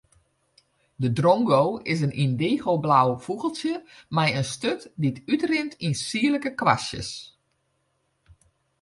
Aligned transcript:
De 1.03 1.09
drongo 1.19 1.75
is 1.87 1.99
in 2.05 2.15
yndigoblau 2.23 3.07
fûgeltsje 3.23 3.73
mei 4.15 4.29
in 4.39 4.45
sturt 4.53 4.83
dy't 5.01 5.23
útrint 5.33 5.73
yn 5.85 5.95
sierlike 6.05 6.51
kwastjes. 6.61 7.09